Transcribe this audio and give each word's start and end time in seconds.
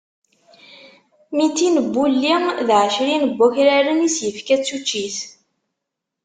Mitin 1.35 1.75
n 1.85 1.87
wulli 1.95 2.35
d 2.67 2.69
ɛecrin 2.81 3.23
n 3.29 3.35
wakraren 3.37 4.05
i 4.07 4.09
s-yefka 4.15 4.55
d 4.59 4.61
tuččit. 4.67 5.17